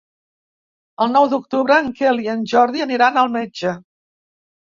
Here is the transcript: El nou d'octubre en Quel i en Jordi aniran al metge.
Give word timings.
El 1.05 1.11
nou 1.15 1.27
d'octubre 1.33 1.75
en 1.83 1.91
Quel 1.99 2.23
i 2.23 2.31
en 2.35 2.41
Jordi 2.53 2.83
aniran 2.87 3.19
al 3.25 3.29
metge. 3.35 3.77